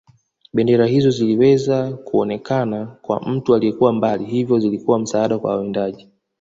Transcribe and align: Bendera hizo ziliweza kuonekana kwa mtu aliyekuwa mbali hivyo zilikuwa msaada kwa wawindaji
Bendera 0.53 0.85
hizo 0.89 1.09
ziliweza 1.11 1.93
kuonekana 1.93 2.85
kwa 2.85 3.19
mtu 3.21 3.55
aliyekuwa 3.55 3.93
mbali 3.93 4.25
hivyo 4.25 4.59
zilikuwa 4.59 4.99
msaada 4.99 5.39
kwa 5.39 5.51
wawindaji 5.55 6.09